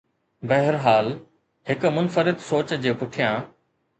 [0.51, 1.09] بهرحال،
[1.71, 3.47] هڪ منفرد سوچ جي پٺيان